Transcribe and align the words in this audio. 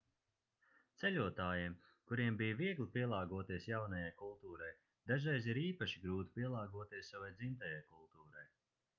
ceļotājiem 0.99 1.73
kuriem 2.11 2.37
bija 2.39 2.55
viegli 2.61 2.87
pielāgoties 2.95 3.67
jaunajai 3.71 4.13
kultūrai 4.21 4.69
dažreiz 5.11 5.49
ir 5.53 5.59
īpaši 5.65 6.01
grūti 6.07 6.33
pielāgoties 6.39 7.11
savai 7.13 7.29
dzimtajai 7.43 7.83
kultūrai 7.93 8.47